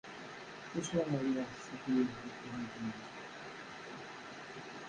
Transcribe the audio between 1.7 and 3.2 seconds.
ad t-yeg umidi-nnek?